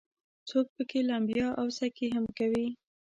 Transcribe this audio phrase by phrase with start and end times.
[0.49, 2.67] څوک پکې لمبا او سکي هم کوي.